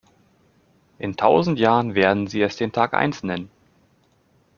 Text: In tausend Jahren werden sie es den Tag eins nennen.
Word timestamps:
In 0.97 1.15
tausend 1.15 1.59
Jahren 1.59 1.93
werden 1.93 2.25
sie 2.25 2.41
es 2.41 2.55
den 2.55 2.71
Tag 2.71 2.95
eins 2.95 3.21
nennen. 3.21 3.51